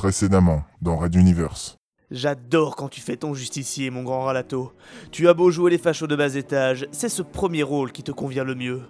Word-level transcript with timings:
Précédemment, 0.00 0.64
dans 0.80 0.96
Red 0.96 1.14
Universe. 1.14 1.76
J'adore 2.10 2.74
quand 2.74 2.88
tu 2.88 3.02
fais 3.02 3.18
ton 3.18 3.34
justicier, 3.34 3.90
mon 3.90 4.02
grand 4.02 4.22
Ralato. 4.22 4.72
Tu 5.10 5.28
as 5.28 5.34
beau 5.34 5.50
jouer 5.50 5.70
les 5.70 5.76
fachos 5.76 6.06
de 6.06 6.16
bas 6.16 6.36
étage, 6.36 6.88
c'est 6.90 7.10
ce 7.10 7.20
premier 7.20 7.62
rôle 7.62 7.92
qui 7.92 8.02
te 8.02 8.10
convient 8.10 8.44
le 8.44 8.54
mieux. 8.54 8.80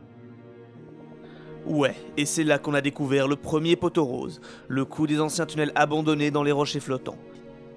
Ouais, 1.66 1.96
et 2.16 2.26
c'est 2.26 2.44
là 2.44 2.60
qu'on 2.60 2.74
a 2.74 2.80
découvert 2.80 3.26
le 3.26 3.34
premier 3.34 3.74
poteau 3.74 4.04
rose, 4.04 4.40
le 4.68 4.84
coup 4.84 5.08
des 5.08 5.18
anciens 5.18 5.46
tunnels 5.46 5.72
abandonnés 5.74 6.30
dans 6.30 6.44
les 6.44 6.52
rochers 6.52 6.78
flottants. 6.78 7.18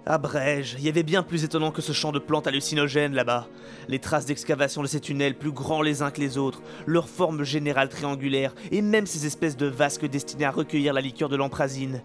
À 0.05 0.17
Brège, 0.17 0.75
il 0.77 0.83
y 0.83 0.89
avait 0.89 1.01
bien 1.01 1.23
plus 1.23 1.45
étonnant 1.45 1.71
que 1.71 1.81
ce 1.81 1.93
champ 1.93 2.11
de 2.11 2.20
plantes 2.20 2.45
hallucinogènes 2.45 3.13
là-bas. 3.13 3.47
Les 3.88 3.99
traces 3.99 4.25
d'excavation 4.25 4.81
de 4.81 4.88
ces 4.88 4.99
tunnels 4.99 5.38
plus 5.38 5.53
grands 5.53 5.81
les 5.81 6.02
uns 6.02 6.11
que 6.11 6.20
les 6.20 6.38
autres, 6.38 6.61
leur 6.85 7.07
forme 7.07 7.45
générale 7.45 7.88
triangulaire, 7.88 8.53
et 8.71 8.81
même 8.81 9.07
ces 9.07 9.25
espèces 9.25 9.55
de 9.55 9.66
vasques 9.66 10.05
destinées 10.05 10.43
à 10.43 10.52
recueillir 10.52 10.91
la 10.91 10.99
liqueur 10.99 11.29
de 11.29 11.38
l'emprazine. 11.38 12.02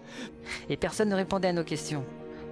Et 0.69 0.77
personne 0.77 1.09
ne 1.09 1.15
répondait 1.15 1.49
à 1.49 1.53
nos 1.53 1.65
questions. 1.65 2.05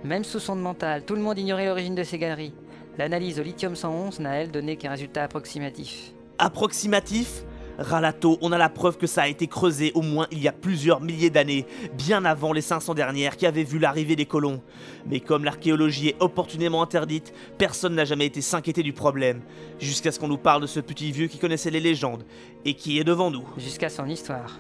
Même 0.04 0.26
sous 0.26 0.40
sonde 0.40 0.62
mental, 0.62 1.06
tout 1.06 1.16
le 1.16 1.22
monde 1.22 1.40
ignorait 1.40 1.68
l'origine 1.68 1.96
de 1.96 2.04
ces 2.04 2.18
galeries. 2.18 2.54
L'analyse 2.98 3.40
au 3.40 3.44
lithium 3.44 3.74
111 3.74 4.20
n'a, 4.20 4.42
elle, 4.42 4.52
donné 4.52 4.76
qu'un 4.76 4.90
résultat 4.90 5.24
approximatif. 5.24 6.12
Approximatif? 6.40 7.46
Ralato, 7.78 8.38
on 8.42 8.52
a 8.52 8.58
la 8.58 8.70
preuve 8.70 8.98
que 8.98 9.08
ça 9.08 9.24
a 9.24 9.28
été 9.28 9.48
creusé 9.48 9.92
au 9.94 10.02
moins 10.02 10.28
il 10.32 10.40
y 10.40 10.48
a 10.48 10.52
plusieurs 10.52 11.02
milliers 11.02 11.30
d'années, 11.30 11.66
bien 11.94 12.26
avant 12.26 12.54
les 12.54 12.62
500 12.62 12.96
dernières 12.96 13.38
qui 13.38 13.46
avaient 13.46 13.64
vu 13.64 13.78
l'arrivée 13.80 14.16
des 14.16 14.26
colons. 14.26 14.62
Mais 15.06 15.20
comme 15.20 15.44
l'archéologie 15.44 16.10
est 16.10 16.16
opportunément 16.20 16.82
interdite, 16.82 17.34
personne 17.58 17.96
n'a 17.96 18.06
jamais 18.06 18.26
été 18.26 18.42
s'inquiéter 18.42 18.84
du 18.84 18.94
problème, 18.94 19.42
jusqu'à 19.80 20.12
ce 20.12 20.20
qu'on 20.20 20.28
nous 20.28 20.38
parle 20.38 20.64
de 20.64 20.68
ce 20.68 20.80
petit 20.80 21.12
vieux 21.12 21.28
qui 21.28 21.38
connaissait 21.38 21.72
les 21.72 21.80
légendes, 21.80 22.26
et 22.66 22.74
qui 22.74 23.00
est 23.00 23.04
devant 23.04 23.30
nous. 23.30 23.48
Jusqu'à 23.58 23.90
son 23.90 24.08
histoire. 24.08 24.60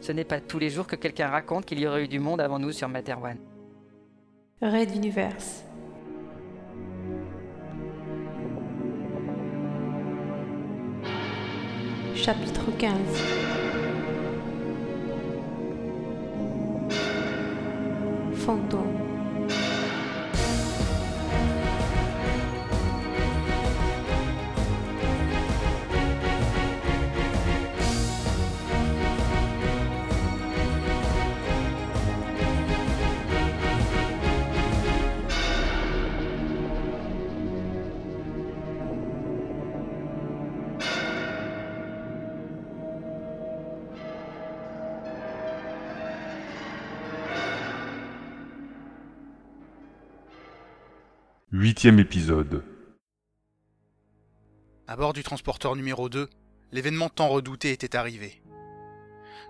Ce 0.00 0.12
n'est 0.12 0.24
pas 0.24 0.40
tous 0.40 0.58
les 0.58 0.70
jours 0.70 0.86
que 0.86 0.96
quelqu'un 0.96 1.28
raconte 1.28 1.66
qu'il 1.66 1.80
y 1.80 1.86
aurait 1.86 2.04
eu 2.04 2.08
du 2.08 2.18
monde 2.18 2.40
avant 2.40 2.58
nous 2.58 2.72
sur 2.72 2.88
Materwan. 2.88 3.38
Red 4.62 4.94
Universe. 4.94 5.64
Chapitre 12.22 12.70
15 12.78 12.92
Fantôme 18.34 19.09
Huitième 51.62 51.98
épisode. 51.98 52.64
À 54.86 54.96
bord 54.96 55.12
du 55.12 55.22
transporteur 55.22 55.76
numéro 55.76 56.08
2, 56.08 56.26
l'événement 56.72 57.10
tant 57.10 57.28
redouté 57.28 57.70
était 57.70 57.96
arrivé. 57.96 58.42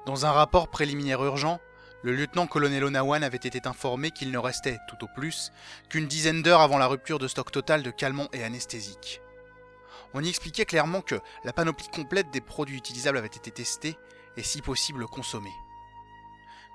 Dans 0.07 0.27
un 0.27 0.33
rapport 0.33 0.71
préliminaire 0.71 1.23
urgent, 1.23 1.61
le 2.03 2.13
lieutenant-colonel 2.13 2.83
Onawan 2.83 3.23
avait 3.23 3.37
été 3.37 3.61
informé 3.65 4.11
qu'il 4.11 4.33
ne 4.33 4.39
restait, 4.39 4.81
tout 4.89 5.05
au 5.05 5.09
plus, 5.15 5.53
qu'une 5.89 6.09
dizaine 6.09 6.43
d'heures 6.43 6.63
avant 6.63 6.79
la 6.79 6.89
rupture 6.89 7.21
de 7.21 7.29
stock 7.29 7.53
total 7.53 7.85
de 7.85 7.93
calmants 7.93 8.29
et 8.33 8.43
anesthésiques. 8.43 9.21
On 10.13 10.25
y 10.25 10.29
expliquait 10.29 10.65
clairement 10.65 11.03
que 11.03 11.21
la 11.45 11.53
panoplie 11.53 11.91
complète 11.95 12.33
des 12.33 12.41
produits 12.41 12.79
utilisables 12.79 13.19
avait 13.19 13.29
été 13.29 13.53
testée 13.53 13.97
et 14.37 14.43
si 14.43 14.63
possible 14.63 15.07
consommée. 15.07 15.55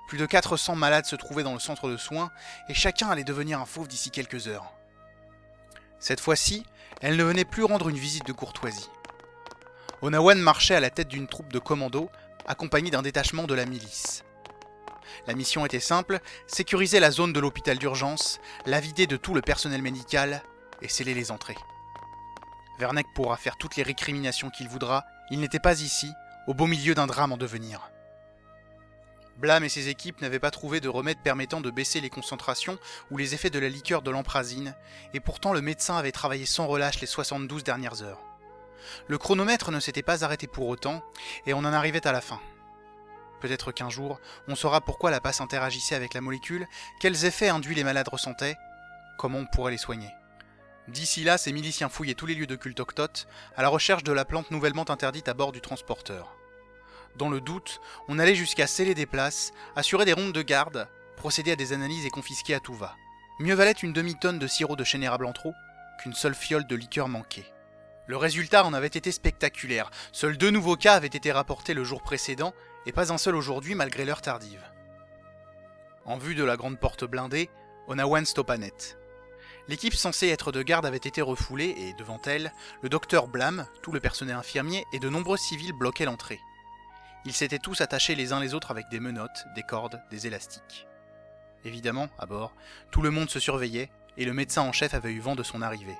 Plus 0.08 0.16
de 0.16 0.24
400 0.24 0.76
malades 0.76 1.04
se 1.04 1.14
trouvaient 1.14 1.42
dans 1.42 1.52
le 1.52 1.60
centre 1.60 1.90
de 1.90 1.98
soins 1.98 2.30
et 2.70 2.74
chacun 2.74 3.10
allait 3.10 3.22
devenir 3.22 3.60
un 3.60 3.66
fauve 3.66 3.86
d'ici 3.86 4.10
quelques 4.10 4.48
heures. 4.48 4.72
Cette 5.98 6.20
fois-ci, 6.20 6.64
elle 7.00 7.16
ne 7.16 7.24
venait 7.24 7.44
plus 7.44 7.64
rendre 7.64 7.88
une 7.88 7.98
visite 7.98 8.26
de 8.26 8.32
courtoisie. 8.32 8.90
Onawan 10.02 10.38
marchait 10.38 10.74
à 10.74 10.80
la 10.80 10.90
tête 10.90 11.08
d'une 11.08 11.26
troupe 11.26 11.52
de 11.52 11.58
commandos, 11.58 12.10
accompagnée 12.46 12.90
d'un 12.90 13.02
détachement 13.02 13.44
de 13.44 13.54
la 13.54 13.66
milice. 13.66 14.24
La 15.26 15.34
mission 15.34 15.66
était 15.66 15.80
simple, 15.80 16.20
sécuriser 16.46 17.00
la 17.00 17.10
zone 17.10 17.32
de 17.32 17.40
l'hôpital 17.40 17.78
d'urgence, 17.78 18.38
la 18.66 18.80
vider 18.80 19.06
de 19.06 19.16
tout 19.16 19.34
le 19.34 19.40
personnel 19.40 19.82
médical 19.82 20.42
et 20.82 20.88
sceller 20.88 21.14
les 21.14 21.30
entrées. 21.30 21.56
Verneck 22.78 23.06
pourra 23.14 23.36
faire 23.36 23.56
toutes 23.56 23.76
les 23.76 23.82
récriminations 23.82 24.50
qu'il 24.50 24.68
voudra, 24.68 25.04
il 25.30 25.40
n'était 25.40 25.58
pas 25.58 25.80
ici, 25.80 26.12
au 26.46 26.54
beau 26.54 26.66
milieu 26.66 26.94
d'un 26.94 27.06
drame 27.06 27.32
en 27.32 27.36
devenir. 27.36 27.90
Blam 29.38 29.64
et 29.64 29.68
ses 29.68 29.88
équipes 29.88 30.22
n'avaient 30.22 30.38
pas 30.38 30.50
trouvé 30.50 30.80
de 30.80 30.88
remède 30.88 31.18
permettant 31.22 31.60
de 31.60 31.70
baisser 31.70 32.00
les 32.00 32.08
concentrations 32.08 32.78
ou 33.10 33.18
les 33.18 33.34
effets 33.34 33.50
de 33.50 33.58
la 33.58 33.68
liqueur 33.68 34.02
de 34.02 34.10
l'emprazine, 34.10 34.74
et 35.12 35.20
pourtant 35.20 35.52
le 35.52 35.60
médecin 35.60 35.96
avait 35.96 36.12
travaillé 36.12 36.46
sans 36.46 36.66
relâche 36.66 37.00
les 37.00 37.06
72 37.06 37.62
dernières 37.62 38.02
heures. 38.02 38.22
Le 39.08 39.18
chronomètre 39.18 39.70
ne 39.70 39.80
s'était 39.80 40.02
pas 40.02 40.24
arrêté 40.24 40.46
pour 40.46 40.68
autant, 40.68 41.02
et 41.46 41.52
on 41.52 41.58
en 41.58 41.64
arrivait 41.64 42.06
à 42.06 42.12
la 42.12 42.20
fin. 42.20 42.40
Peut-être 43.40 43.72
qu'un 43.72 43.90
jour, 43.90 44.18
on 44.48 44.54
saura 44.54 44.80
pourquoi 44.80 45.10
la 45.10 45.20
passe 45.20 45.42
interagissait 45.42 45.94
avec 45.94 46.14
la 46.14 46.22
molécule, 46.22 46.66
quels 47.00 47.26
effets 47.26 47.50
induits 47.50 47.74
les 47.74 47.84
malades 47.84 48.08
ressentaient, 48.08 48.56
comment 49.18 49.38
on 49.38 49.46
pourrait 49.46 49.72
les 49.72 49.78
soigner. 49.78 50.10
D'ici 50.88 51.24
là, 51.24 51.36
ces 51.36 51.52
miliciens 51.52 51.88
fouillaient 51.88 52.14
tous 52.14 52.26
les 52.26 52.34
lieux 52.34 52.46
de 52.46 52.56
culte 52.56 52.80
octote, 52.80 53.26
à 53.56 53.62
la 53.62 53.68
recherche 53.68 54.04
de 54.04 54.12
la 54.12 54.24
plante 54.24 54.50
nouvellement 54.50 54.88
interdite 54.88 55.28
à 55.28 55.34
bord 55.34 55.52
du 55.52 55.60
transporteur. 55.60 56.35
Dans 57.16 57.30
le 57.30 57.40
doute, 57.40 57.80
on 58.08 58.18
allait 58.18 58.34
jusqu'à 58.34 58.66
sceller 58.66 58.94
des 58.94 59.06
places, 59.06 59.52
assurer 59.74 60.04
des 60.04 60.12
rondes 60.12 60.32
de 60.32 60.42
garde, 60.42 60.86
procéder 61.16 61.52
à 61.52 61.56
des 61.56 61.72
analyses 61.72 62.04
et 62.04 62.10
confisquer 62.10 62.54
à 62.54 62.60
tout 62.60 62.74
va. 62.74 62.94
Mieux 63.40 63.54
valait 63.54 63.72
une 63.72 63.94
demi-tonne 63.94 64.38
de 64.38 64.46
sirop 64.46 64.76
de 64.76 64.84
chêne 64.84 65.08
en 65.08 65.32
trop 65.32 65.54
qu'une 66.02 66.12
seule 66.12 66.34
fiole 66.34 66.66
de 66.66 66.76
liqueur 66.76 67.08
manquée. 67.08 67.46
Le 68.06 68.18
résultat 68.18 68.64
en 68.64 68.74
avait 68.74 68.86
été 68.86 69.10
spectaculaire. 69.12 69.90
Seuls 70.12 70.36
deux 70.36 70.50
nouveaux 70.50 70.76
cas 70.76 70.94
avaient 70.94 71.06
été 71.06 71.32
rapportés 71.32 71.72
le 71.72 71.84
jour 71.84 72.02
précédent, 72.02 72.52
et 72.84 72.92
pas 72.92 73.12
un 73.12 73.18
seul 73.18 73.34
aujourd'hui 73.34 73.74
malgré 73.74 74.04
l'heure 74.04 74.20
tardive. 74.20 74.62
En 76.04 76.18
vue 76.18 76.34
de 76.34 76.44
la 76.44 76.56
grande 76.56 76.78
porte 76.78 77.04
blindée, 77.04 77.48
Onawan 77.88 78.26
stoppa 78.26 78.58
net. 78.58 78.98
L'équipe 79.68 79.94
censée 79.94 80.28
être 80.28 80.52
de 80.52 80.62
garde 80.62 80.86
avait 80.86 80.98
été 80.98 81.22
refoulée 81.22 81.74
et, 81.78 81.94
devant 81.94 82.20
elle, 82.26 82.52
le 82.82 82.90
docteur 82.90 83.26
Blam, 83.26 83.66
tout 83.82 83.90
le 83.90 84.00
personnel 84.00 84.36
infirmier 84.36 84.84
et 84.92 84.98
de 84.98 85.08
nombreux 85.08 85.38
civils 85.38 85.72
bloquaient 85.72 86.04
l'entrée. 86.04 86.40
Ils 87.26 87.32
s'étaient 87.32 87.58
tous 87.58 87.80
attachés 87.80 88.14
les 88.14 88.32
uns 88.32 88.38
les 88.38 88.54
autres 88.54 88.70
avec 88.70 88.88
des 88.88 89.00
menottes, 89.00 89.46
des 89.56 89.64
cordes, 89.64 90.00
des 90.12 90.28
élastiques. 90.28 90.86
Évidemment, 91.64 92.06
à 92.20 92.26
bord, 92.26 92.54
tout 92.92 93.02
le 93.02 93.10
monde 93.10 93.28
se 93.28 93.40
surveillait, 93.40 93.90
et 94.16 94.24
le 94.24 94.32
médecin 94.32 94.62
en 94.62 94.70
chef 94.70 94.94
avait 94.94 95.10
eu 95.10 95.18
vent 95.18 95.34
de 95.34 95.42
son 95.42 95.60
arrivée. 95.60 95.96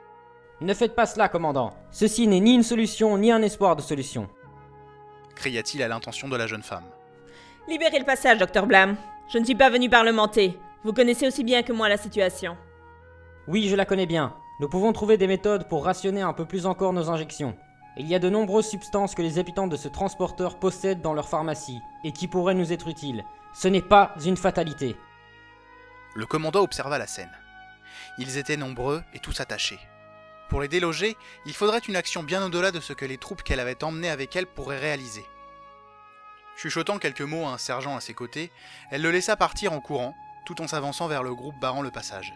Ne 0.60 0.72
faites 0.72 0.94
pas 0.94 1.04
cela, 1.04 1.28
commandant. 1.28 1.76
Ceci 1.90 2.28
n'est 2.28 2.38
ni 2.38 2.54
une 2.54 2.62
solution, 2.62 3.18
ni 3.18 3.32
un 3.32 3.42
espoir 3.42 3.74
de 3.74 3.82
solution. 3.82 4.28
cria-t-il 5.34 5.82
à 5.82 5.88
l'intention 5.88 6.28
de 6.28 6.36
la 6.36 6.46
jeune 6.46 6.62
femme. 6.62 6.86
Libérez 7.68 7.98
le 7.98 8.04
passage, 8.04 8.38
docteur 8.38 8.66
Blam. 8.66 8.96
Je 9.28 9.38
ne 9.38 9.44
suis 9.44 9.56
pas 9.56 9.68
venu 9.68 9.90
parlementer. 9.90 10.56
Vous 10.84 10.92
connaissez 10.92 11.26
aussi 11.26 11.42
bien 11.42 11.64
que 11.64 11.72
moi 11.72 11.88
la 11.88 11.96
situation. 11.96 12.56
Oui, 13.48 13.68
je 13.68 13.74
la 13.74 13.84
connais 13.84 14.06
bien. 14.06 14.32
Nous 14.60 14.68
pouvons 14.68 14.92
trouver 14.92 15.16
des 15.16 15.26
méthodes 15.26 15.68
pour 15.68 15.84
rationner 15.84 16.22
un 16.22 16.32
peu 16.32 16.46
plus 16.46 16.66
encore 16.66 16.92
nos 16.92 17.10
injections. 17.10 17.56
Il 17.98 18.06
y 18.06 18.14
a 18.14 18.18
de 18.18 18.28
nombreuses 18.28 18.68
substances 18.68 19.14
que 19.14 19.22
les 19.22 19.38
habitants 19.38 19.68
de 19.68 19.76
ce 19.76 19.88
transporteur 19.88 20.58
possèdent 20.58 21.00
dans 21.00 21.14
leur 21.14 21.28
pharmacie 21.28 21.80
et 22.04 22.12
qui 22.12 22.28
pourraient 22.28 22.54
nous 22.54 22.72
être 22.72 22.88
utiles. 22.88 23.24
Ce 23.54 23.68
n'est 23.68 23.80
pas 23.80 24.14
une 24.24 24.36
fatalité. 24.36 24.96
Le 26.14 26.26
commandant 26.26 26.62
observa 26.62 26.98
la 26.98 27.06
scène. 27.06 27.32
Ils 28.18 28.36
étaient 28.36 28.58
nombreux 28.58 29.02
et 29.14 29.18
tous 29.18 29.40
attachés. 29.40 29.78
Pour 30.50 30.60
les 30.60 30.68
déloger, 30.68 31.16
il 31.46 31.54
faudrait 31.54 31.78
une 31.78 31.96
action 31.96 32.22
bien 32.22 32.44
au-delà 32.44 32.70
de 32.70 32.80
ce 32.80 32.92
que 32.92 33.06
les 33.06 33.16
troupes 33.16 33.42
qu'elle 33.42 33.60
avait 33.60 33.82
emmenées 33.82 34.10
avec 34.10 34.36
elle 34.36 34.46
pourraient 34.46 34.78
réaliser. 34.78 35.24
Chuchotant 36.56 36.98
quelques 36.98 37.22
mots 37.22 37.46
à 37.46 37.52
un 37.52 37.58
sergent 37.58 37.96
à 37.96 38.00
ses 38.00 38.14
côtés, 38.14 38.52
elle 38.90 39.02
le 39.02 39.10
laissa 39.10 39.36
partir 39.36 39.72
en 39.72 39.80
courant, 39.80 40.14
tout 40.44 40.60
en 40.60 40.68
s'avançant 40.68 41.08
vers 41.08 41.22
le 41.22 41.34
groupe 41.34 41.58
barrant 41.58 41.82
le 41.82 41.90
passage. 41.90 42.34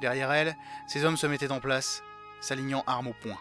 Derrière 0.00 0.32
elle, 0.32 0.56
ses 0.86 1.04
hommes 1.04 1.16
se 1.18 1.26
mettaient 1.26 1.52
en 1.52 1.60
place, 1.60 2.02
s'alignant 2.40 2.82
armes 2.86 3.08
au 3.08 3.14
poing. 3.14 3.38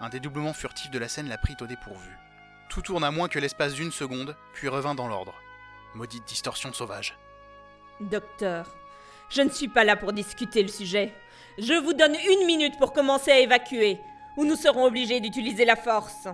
Un 0.00 0.08
dédoublement 0.08 0.52
furtif 0.52 0.90
de 0.90 0.98
la 0.98 1.08
scène 1.08 1.28
la 1.28 1.38
prit 1.38 1.56
au 1.60 1.66
dépourvu. 1.66 2.10
Tout 2.68 2.82
tourna 2.82 3.10
moins 3.10 3.28
que 3.28 3.38
l'espace 3.38 3.74
d'une 3.74 3.92
seconde, 3.92 4.36
puis 4.52 4.68
revint 4.68 4.94
dans 4.94 5.08
l'ordre. 5.08 5.34
Maudite 5.94 6.26
distorsion 6.26 6.72
sauvage. 6.72 7.16
Docteur, 8.00 8.66
je 9.30 9.42
ne 9.42 9.48
suis 9.48 9.68
pas 9.68 9.84
là 9.84 9.96
pour 9.96 10.12
discuter 10.12 10.62
le 10.62 10.68
sujet. 10.68 11.14
Je 11.58 11.72
vous 11.72 11.94
donne 11.94 12.14
une 12.14 12.46
minute 12.46 12.78
pour 12.78 12.92
commencer 12.92 13.30
à 13.30 13.38
évacuer, 13.38 13.98
ou 14.36 14.44
nous 14.44 14.56
serons 14.56 14.84
obligés 14.84 15.20
d'utiliser 15.20 15.64
la 15.64 15.76
force. 15.76 16.28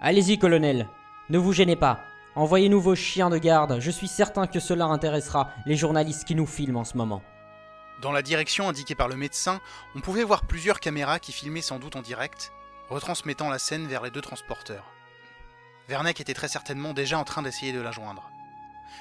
Allez-y, 0.00 0.38
colonel. 0.38 0.88
Ne 1.28 1.38
vous 1.38 1.52
gênez 1.52 1.74
pas. 1.74 2.00
Envoyez-nous 2.36 2.80
vos 2.80 2.94
chiens 2.94 3.30
de 3.30 3.38
garde, 3.38 3.80
je 3.80 3.90
suis 3.90 4.06
certain 4.06 4.46
que 4.46 4.60
cela 4.60 4.84
intéressera 4.84 5.50
les 5.66 5.74
journalistes 5.74 6.24
qui 6.24 6.36
nous 6.36 6.46
filment 6.46 6.76
en 6.76 6.84
ce 6.84 6.96
moment. 6.96 7.20
Dans 8.00 8.12
la 8.12 8.22
direction 8.22 8.68
indiquée 8.68 8.94
par 8.94 9.08
le 9.08 9.16
médecin, 9.16 9.60
on 9.96 10.00
pouvait 10.00 10.22
voir 10.22 10.46
plusieurs 10.46 10.78
caméras 10.78 11.18
qui 11.18 11.32
filmaient 11.32 11.62
sans 11.62 11.80
doute 11.80 11.96
en 11.96 12.02
direct, 12.02 12.52
retransmettant 12.90 13.50
la 13.50 13.58
scène 13.58 13.86
vers 13.86 14.02
les 14.02 14.10
deux 14.10 14.20
transporteurs. 14.20 14.90
Werneck 15.88 16.20
était 16.20 16.34
très 16.34 16.48
certainement 16.48 16.92
déjà 16.92 17.18
en 17.18 17.24
train 17.24 17.42
d'essayer 17.42 17.72
de 17.72 17.80
la 17.80 17.92
joindre. 17.92 18.30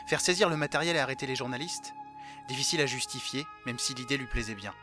Faire 0.07 0.22
saisir 0.22 0.50
le 0.50 0.57
matériel 0.57 0.95
et 0.95 1.00
arrêter 1.00 1.28
les 1.28 1.36
journalistes? 1.36 1.94
Difficile 2.48 2.81
à 2.81 2.86
justifier, 2.86 3.45
même 3.66 3.80
si 3.80 3.94
l'idée 3.94 4.18
lui 4.18 4.25
plaisait 4.25 4.56
bien. 4.56 4.74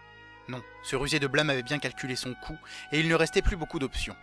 Non, 0.49 0.63
ce 0.83 0.97
rusé 0.97 1.19
de 1.19 1.27
blâme 1.27 1.49
avait 1.49 1.63
bien 1.63 1.79
calculé 1.79 2.17
son 2.17 2.35
coup, 2.35 2.59
et 2.93 3.01
il 3.01 3.09
ne 3.09 3.15
restait 3.15 3.41
plus 3.41 3.57
beaucoup 3.57 3.79
d'options. 3.79 4.17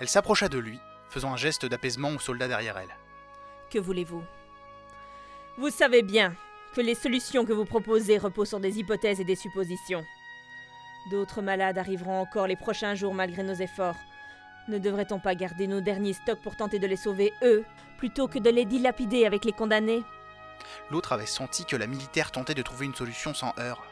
Elle 0.00 0.08
s'approcha 0.08 0.48
de 0.48 0.58
lui, 0.58 0.78
faisant 1.10 1.32
un 1.32 1.36
geste 1.36 1.66
d'apaisement 1.66 2.08
aux 2.10 2.18
soldats 2.18 2.48
derrière 2.48 2.78
elle. 2.78 2.96
Que 3.70 3.78
voulez-vous? 3.78 4.24
Vous 5.58 5.70
savez 5.70 6.02
bien 6.02 6.34
que 6.74 6.80
les 6.80 6.94
solutions 6.94 7.44
que 7.44 7.52
vous 7.52 7.66
proposez 7.66 8.16
reposent 8.16 8.48
sur 8.48 8.60
des 8.60 8.78
hypothèses 8.78 9.20
et 9.20 9.24
des 9.24 9.36
suppositions. 9.36 10.02
D'autres 11.10 11.42
malades 11.42 11.78
arriveront 11.78 12.20
encore 12.20 12.46
les 12.46 12.56
prochains 12.56 12.94
jours 12.94 13.14
malgré 13.14 13.42
nos 13.42 13.54
efforts. 13.54 13.96
Ne 14.68 14.78
devrait-on 14.78 15.18
pas 15.18 15.34
garder 15.34 15.66
nos 15.66 15.80
derniers 15.80 16.12
stocks 16.12 16.40
pour 16.40 16.56
tenter 16.56 16.78
de 16.78 16.86
les 16.86 16.96
sauver, 16.96 17.32
eux, 17.42 17.64
plutôt 17.98 18.28
que 18.28 18.38
de 18.38 18.50
les 18.50 18.64
dilapider 18.64 19.26
avec 19.26 19.44
les 19.44 19.52
condamnés? 19.52 20.04
L'autre 20.90 21.12
avait 21.12 21.26
senti 21.26 21.64
que 21.64 21.74
la 21.74 21.88
militaire 21.88 22.30
tentait 22.30 22.54
de 22.54 22.62
trouver 22.62 22.86
une 22.86 22.94
solution 22.94 23.34
sans 23.34 23.52
heurts. 23.58 23.82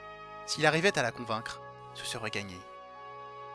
S'il 0.47 0.67
arrivait 0.67 0.97
à 0.97 1.03
la 1.03 1.11
convaincre, 1.11 1.61
ce 1.95 2.07
serait 2.07 2.31
gagné. 2.31 2.57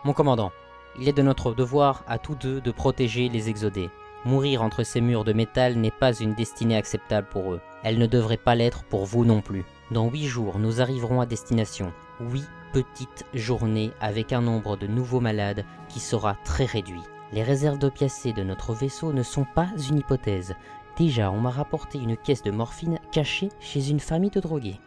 Mon 0.04 0.14
commandant, 0.14 0.52
il 1.00 1.08
est 1.08 1.14
de 1.14 1.22
notre 1.22 1.54
devoir 1.54 2.04
à 2.08 2.20
tous 2.20 2.36
deux 2.36 2.60
de 2.60 2.72
protéger 2.72 3.30
les 3.30 3.50
exodés. 3.50 3.90
Mourir 4.26 4.62
entre 4.62 4.84
ces 4.84 5.02
murs 5.02 5.24
de 5.24 5.34
métal 5.34 5.76
n'est 5.76 5.92
pas 5.92 6.14
une 6.14 6.34
destinée 6.34 6.76
acceptable 6.76 7.28
pour 7.30 7.54
eux. 7.54 7.62
Elle 7.84 8.00
ne 8.00 8.08
devrait 8.08 8.38
pas 8.38 8.56
l'être 8.56 8.84
pour 8.84 9.06
vous 9.06 9.24
non 9.24 9.42
plus. 9.42 9.64
Dans 9.92 10.10
huit 10.10 10.26
jours, 10.26 10.58
nous 10.58 10.82
arriverons 10.82 11.22
à 11.22 11.26
destination. 11.26 11.94
Huit 12.20 12.48
petites 12.76 13.26
journées 13.34 13.94
avec 14.02 14.34
un 14.34 14.42
nombre 14.42 14.76
de 14.76 14.86
nouveaux 14.86 15.22
malades 15.22 15.64
qui 15.88 16.02
sera 16.02 16.36
très 16.44 16.66
réduit. 16.66 17.00
Les 17.32 17.42
réserves 17.42 17.80
d'opiacés 17.80 18.34
de 18.34 18.44
notre 18.44 18.74
vaisseau 18.74 19.14
ne 19.14 19.24
sont 19.24 19.46
pas 19.56 19.70
une 19.90 20.00
hypothèse. 20.00 20.56
Déjà, 20.98 21.32
on 21.32 21.40
m'a 21.40 21.52
rapporté 21.52 22.00
une 22.00 22.18
caisse 22.18 22.44
de 22.44 22.52
morphine 22.52 23.00
cachée 23.14 23.48
chez 23.62 23.90
une 23.90 24.02
famille 24.02 24.30
de 24.30 24.42
drogués. 24.42 24.82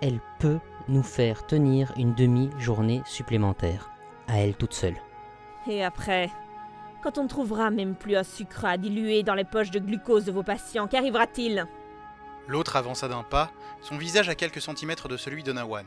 Elle 0.00 0.20
peut 0.38 0.58
nous 0.88 1.02
faire 1.02 1.46
tenir 1.46 1.92
une 1.98 2.14
demi-journée 2.14 3.02
supplémentaire, 3.04 3.90
à 4.26 4.38
elle 4.38 4.56
toute 4.56 4.72
seule. 4.72 4.96
Et 5.68 5.84
après 5.84 6.30
Quand 7.02 7.18
on 7.18 7.24
ne 7.24 7.28
trouvera 7.28 7.70
même 7.70 7.94
plus 7.94 8.16
un 8.16 8.24
sucre 8.24 8.64
à 8.64 8.78
diluer 8.78 9.22
dans 9.22 9.34
les 9.34 9.44
poches 9.44 9.70
de 9.70 9.80
glucose 9.80 10.24
de 10.24 10.32
vos 10.32 10.42
patients, 10.42 10.88
qu'arrivera-t-il? 10.88 11.66
L'autre 12.48 12.74
avança 12.74 13.06
d'un 13.06 13.22
pas, 13.22 13.50
son 13.82 13.98
visage 13.98 14.30
à 14.30 14.34
quelques 14.34 14.62
centimètres 14.62 15.08
de 15.08 15.18
celui 15.18 15.42
d'Onawan. 15.42 15.84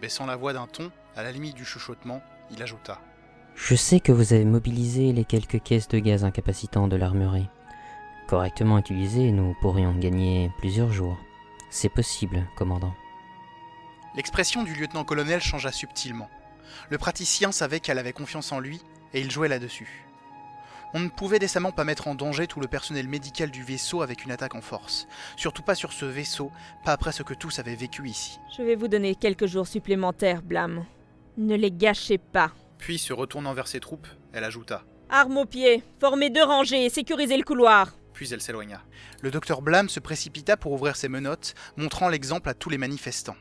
Baissant 0.00 0.26
la 0.26 0.36
voix 0.36 0.52
d'un 0.52 0.66
ton, 0.66 0.90
à 1.16 1.22
la 1.22 1.32
limite 1.32 1.54
du 1.54 1.64
chuchotement, 1.64 2.22
il 2.50 2.62
ajouta. 2.62 3.00
Je 3.54 3.74
sais 3.74 4.00
que 4.00 4.12
vous 4.12 4.34
avez 4.34 4.44
mobilisé 4.44 5.12
les 5.12 5.24
quelques 5.24 5.62
caisses 5.62 5.88
de 5.88 5.98
gaz 5.98 6.24
incapacitants 6.24 6.88
de 6.88 6.96
l'armurerie. 6.96 7.48
Correctement 8.28 8.78
utilisées, 8.78 9.32
nous 9.32 9.54
pourrions 9.60 9.94
gagner 9.94 10.50
plusieurs 10.58 10.92
jours. 10.92 11.16
C'est 11.70 11.88
possible, 11.88 12.46
commandant. 12.56 12.94
L'expression 14.14 14.62
du 14.62 14.74
lieutenant-colonel 14.74 15.40
changea 15.40 15.72
subtilement. 15.72 16.28
Le 16.90 16.98
praticien 16.98 17.52
savait 17.52 17.80
qu'elle 17.80 17.98
avait 17.98 18.12
confiance 18.12 18.52
en 18.52 18.60
lui, 18.60 18.82
et 19.14 19.20
il 19.20 19.30
jouait 19.30 19.48
là-dessus. 19.48 20.05
On 20.96 21.00
ne 21.00 21.10
pouvait 21.10 21.38
décemment 21.38 21.72
pas 21.72 21.84
mettre 21.84 22.08
en 22.08 22.14
danger 22.14 22.46
tout 22.46 22.58
le 22.58 22.68
personnel 22.68 23.06
médical 23.06 23.50
du 23.50 23.62
vaisseau 23.62 24.00
avec 24.00 24.24
une 24.24 24.30
attaque 24.30 24.54
en 24.54 24.62
force. 24.62 25.06
Surtout 25.36 25.60
pas 25.60 25.74
sur 25.74 25.92
ce 25.92 26.06
vaisseau, 26.06 26.50
pas 26.86 26.92
après 26.92 27.12
ce 27.12 27.22
que 27.22 27.34
tous 27.34 27.58
avaient 27.58 27.74
vécu 27.74 28.08
ici. 28.08 28.38
Je 28.56 28.62
vais 28.62 28.76
vous 28.76 28.88
donner 28.88 29.14
quelques 29.14 29.44
jours 29.44 29.66
supplémentaires, 29.66 30.40
Blâme. 30.40 30.86
Ne 31.36 31.54
les 31.54 31.70
gâchez 31.70 32.16
pas. 32.16 32.50
Puis, 32.78 32.96
se 32.96 33.12
retournant 33.12 33.52
vers 33.52 33.68
ses 33.68 33.78
troupes, 33.78 34.06
elle 34.32 34.44
ajouta. 34.44 34.84
Armes 35.10 35.36
aux 35.36 35.44
pieds, 35.44 35.82
formez 36.00 36.30
deux 36.30 36.42
rangées 36.42 36.86
et 36.86 36.88
sécurisez 36.88 37.36
le 37.36 37.44
couloir. 37.44 37.92
Puis 38.14 38.32
elle 38.32 38.40
s'éloigna. 38.40 38.80
Le 39.20 39.30
docteur 39.30 39.60
Blâme 39.60 39.90
se 39.90 40.00
précipita 40.00 40.56
pour 40.56 40.72
ouvrir 40.72 40.96
ses 40.96 41.10
menottes, 41.10 41.52
montrant 41.76 42.08
l'exemple 42.08 42.48
à 42.48 42.54
tous 42.54 42.70
les 42.70 42.78
manifestants. 42.78 43.36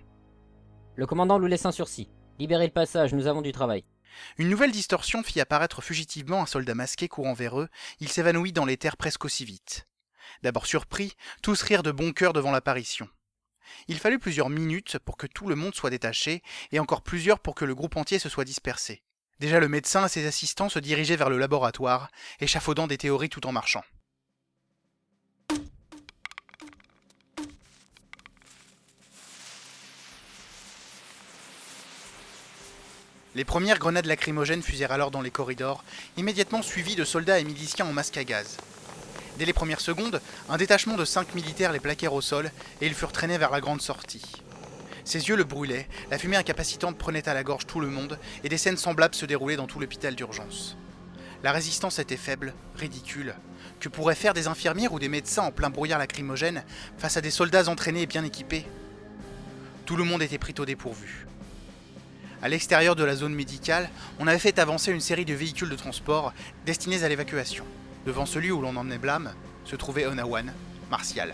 Le 0.98 1.06
commandant 1.06 1.40
nous 1.40 1.48
laisse 1.48 1.66
un 1.66 1.72
sursis. 1.72 2.10
Libérez 2.38 2.66
le 2.66 2.74
passage, 2.74 3.14
nous 3.14 3.28
avons 3.28 3.42
du 3.42 3.54
travail. 3.54 3.86
Une 4.38 4.50
nouvelle 4.50 4.72
distorsion 4.72 5.24
fit 5.24 5.40
apparaître 5.40 5.82
fugitivement 5.82 6.42
un 6.42 6.46
soldat 6.46 6.76
masqué 6.76 7.08
courant 7.08 7.34
vers 7.34 7.60
eux, 7.60 7.70
il 8.00 8.10
s'évanouit 8.10 8.54
dans 8.54 8.66
les 8.66 8.78
terres 8.78 8.98
presque 8.98 9.26
aussi 9.26 9.46
vite. 9.46 9.88
D'abord 10.44 10.66
surpris, 10.66 11.14
tous 11.42 11.62
rirent 11.62 11.84
de 11.84 11.92
bon 11.92 12.12
cœur 12.12 12.34
devant 12.34 12.52
l'apparition. 12.52 13.08
Il 13.88 14.00
fallut 14.00 14.20
plusieurs 14.20 14.50
minutes 14.50 15.00
pour 15.00 15.18
que 15.18 15.28
tout 15.28 15.48
le 15.48 15.56
monde 15.56 15.76
soit 15.76 15.90
détaché, 15.90 16.44
et 16.72 16.80
encore 16.80 17.02
plusieurs 17.02 17.40
pour 17.40 17.56
que 17.56 17.66
le 17.66 17.76
groupe 17.76 17.98
entier 17.98 18.20
se 18.20 18.30
soit 18.30 18.46
dispersé. 18.46 19.04
Déjà 19.40 19.60
le 19.60 19.68
médecin 19.68 20.06
et 20.06 20.10
ses 20.10 20.28
assistants 20.28 20.70
se 20.70 20.80
dirigeaient 20.80 21.16
vers 21.16 21.30
le 21.30 21.38
laboratoire, 21.38 22.10
échafaudant 22.40 22.88
des 22.88 22.98
théories 22.98 23.30
tout 23.30 23.46
en 23.48 23.52
marchant. 23.52 23.84
Les 33.36 33.44
premières 33.44 33.80
grenades 33.80 34.06
lacrymogènes 34.06 34.64
fusèrent 34.64 34.94
alors 34.94 35.12
dans 35.12 35.20
les 35.20 35.30
corridors, 35.30 35.84
immédiatement 36.16 36.62
suivies 36.62 36.96
de 36.96 37.04
soldats 37.04 37.38
et 37.38 37.44
miliciens 37.44 37.86
en 37.86 37.92
masque 37.92 38.16
à 38.16 38.24
gaz. 38.24 38.56
Dès 39.38 39.44
les 39.44 39.52
premières 39.52 39.82
secondes, 39.82 40.22
un 40.48 40.56
détachement 40.56 40.96
de 40.96 41.04
cinq 41.04 41.36
militaires 41.36 41.74
les 41.74 41.82
plaquèrent 41.82 42.14
au 42.14 42.22
sol 42.22 42.50
et 42.80 42.88
ils 42.88 42.94
furent 42.94 43.12
traînés 43.12 43.38
vers 43.38 43.52
la 43.52 43.60
grande 43.60 43.82
sortie. 43.82 44.24
Ses 45.04 45.28
yeux 45.28 45.36
le 45.36 45.44
brûlaient, 45.44 45.90
la 46.10 46.18
fumée 46.18 46.38
incapacitante 46.38 46.98
prenait 46.98 47.28
à 47.28 47.34
la 47.34 47.44
gorge 47.44 47.68
tout 47.68 47.82
le 47.82 47.90
monde 47.90 48.18
et 48.46 48.50
des 48.50 48.58
scènes 48.58 48.78
semblables 48.78 49.16
se 49.16 49.26
déroulaient 49.26 49.58
dans 49.58 49.68
tout 49.68 49.82
l'hôpital 49.82 50.16
d'urgence. 50.16 50.78
La 51.44 51.52
résistance 51.52 52.00
était 52.00 52.16
faible, 52.16 52.54
ridicule. 52.78 53.36
Que 53.82 53.90
pourraient 53.90 54.16
faire 54.16 54.34
des 54.34 54.48
infirmières 54.48 54.94
ou 54.94 55.00
des 55.00 55.10
médecins 55.10 55.44
en 55.44 55.52
plein 55.52 55.70
brouillard 55.70 56.00
lacrymogène 56.00 56.64
face 56.98 57.18
à 57.18 57.22
des 57.22 57.32
soldats 57.32 57.68
entraînés 57.68 58.04
et 58.04 58.08
bien 58.08 58.24
équipés? 58.24 58.66
Tout 59.86 59.98
le 59.98 60.06
monde 60.06 60.22
était 60.22 60.38
pris 60.38 60.56
au 60.58 60.66
dépourvu. 60.66 61.28
À 62.46 62.48
l'extérieur 62.48 62.96
de 62.96 63.04
la 63.04 63.16
zone 63.16 63.34
médicale, 63.34 63.90
on 64.20 64.28
avait 64.28 64.38
fait 64.38 64.60
avancer 64.60 64.92
une 64.92 65.00
série 65.00 65.26
de 65.26 65.34
véhicules 65.34 65.68
de 65.68 65.76
transport 65.76 66.32
destinés 66.64 67.04
à 67.04 67.10
l'évacuation. 67.10 67.66
Devant 68.06 68.28
celui 68.28 68.52
où 68.52 68.62
l'on 68.62 68.76
emmenait 68.76 69.00
Blâme, 69.00 69.34
se 69.64 69.76
trouvait 69.76 70.06
Onawan, 70.06 70.54
Martial. 70.92 71.34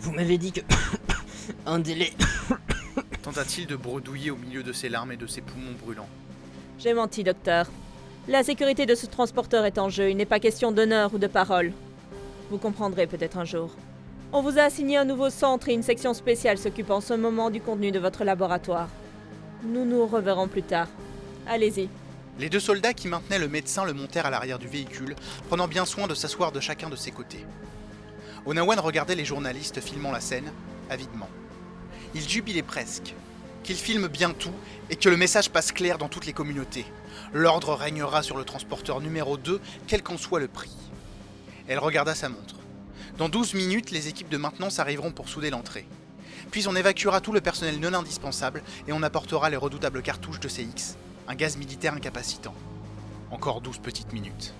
Vous 0.00 0.12
m'avez 0.12 0.38
dit 0.38 0.52
que. 0.52 0.60
un 1.66 1.80
délai. 1.80 2.12
Tenta-t-il 3.22 3.66
de 3.66 3.74
bredouiller 3.74 4.30
au 4.30 4.36
milieu 4.36 4.62
de 4.62 4.72
ses 4.72 4.88
larmes 4.88 5.10
et 5.10 5.16
de 5.16 5.26
ses 5.26 5.40
poumons 5.40 5.74
brûlants. 5.82 6.08
J'ai 6.78 6.94
menti, 6.94 7.24
docteur. 7.24 7.66
La 8.28 8.44
sécurité 8.44 8.86
de 8.86 8.94
ce 8.94 9.06
transporteur 9.06 9.64
est 9.64 9.78
en 9.78 9.88
jeu, 9.88 10.08
il 10.08 10.16
n'est 10.16 10.24
pas 10.24 10.38
question 10.38 10.70
d'honneur 10.70 11.12
ou 11.14 11.18
de 11.18 11.26
parole. 11.26 11.72
Vous 12.48 12.58
comprendrez 12.58 13.08
peut-être 13.08 13.38
un 13.38 13.44
jour. 13.44 13.74
On 14.30 14.42
vous 14.42 14.58
a 14.58 14.62
assigné 14.64 14.98
un 14.98 15.06
nouveau 15.06 15.30
centre 15.30 15.70
et 15.70 15.72
une 15.72 15.82
section 15.82 16.12
spéciale 16.12 16.58
s'occupe 16.58 16.90
en 16.90 17.00
ce 17.00 17.14
moment 17.14 17.48
du 17.48 17.62
contenu 17.62 17.90
de 17.90 17.98
votre 17.98 18.24
laboratoire. 18.24 18.88
Nous 19.62 19.86
nous 19.86 20.06
reverrons 20.06 20.48
plus 20.48 20.62
tard. 20.62 20.88
Allez-y. 21.46 21.88
Les 22.38 22.50
deux 22.50 22.60
soldats 22.60 22.92
qui 22.92 23.08
maintenaient 23.08 23.38
le 23.38 23.48
médecin 23.48 23.86
le 23.86 23.94
montèrent 23.94 24.26
à 24.26 24.30
l'arrière 24.30 24.58
du 24.58 24.68
véhicule, 24.68 25.16
prenant 25.48 25.66
bien 25.66 25.86
soin 25.86 26.06
de 26.06 26.14
s'asseoir 26.14 26.52
de 26.52 26.60
chacun 26.60 26.90
de 26.90 26.94
ses 26.94 27.10
côtés. 27.10 27.46
Onawan 28.44 28.78
regardait 28.78 29.14
les 29.14 29.24
journalistes 29.24 29.80
filmant 29.80 30.12
la 30.12 30.20
scène, 30.20 30.52
avidement. 30.90 31.30
Il 32.14 32.28
jubilait 32.28 32.62
presque. 32.62 33.14
Qu'il 33.62 33.76
filme 33.76 34.08
bien 34.08 34.32
tout 34.32 34.52
et 34.90 34.96
que 34.96 35.08
le 35.08 35.16
message 35.16 35.48
passe 35.48 35.72
clair 35.72 35.96
dans 35.96 36.08
toutes 36.08 36.26
les 36.26 36.34
communautés. 36.34 36.84
L'ordre 37.32 37.72
régnera 37.72 38.22
sur 38.22 38.36
le 38.36 38.44
transporteur 38.44 39.00
numéro 39.00 39.38
2, 39.38 39.58
quel 39.86 40.02
qu'en 40.02 40.18
soit 40.18 40.38
le 40.38 40.48
prix. 40.48 40.76
Elle 41.66 41.78
regarda 41.78 42.14
sa 42.14 42.28
montre. 42.28 42.57
Dans 43.18 43.28
12 43.28 43.54
minutes, 43.54 43.90
les 43.90 44.06
équipes 44.06 44.28
de 44.28 44.36
maintenance 44.36 44.78
arriveront 44.78 45.10
pour 45.10 45.28
souder 45.28 45.50
l'entrée. 45.50 45.84
Puis 46.52 46.68
on 46.68 46.76
évacuera 46.76 47.20
tout 47.20 47.32
le 47.32 47.40
personnel 47.40 47.80
non 47.80 47.92
indispensable 47.92 48.62
et 48.86 48.92
on 48.92 49.02
apportera 49.02 49.50
les 49.50 49.56
redoutables 49.56 50.02
cartouches 50.02 50.38
de 50.38 50.46
CX, 50.46 50.96
un 51.26 51.34
gaz 51.34 51.56
militaire 51.56 51.94
incapacitant. 51.94 52.54
Encore 53.32 53.60
12 53.60 53.78
petites 53.78 54.12
minutes. 54.12 54.54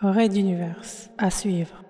Raid 0.00 0.32
d'univers 0.32 0.80
à 1.18 1.28
suivre. 1.28 1.82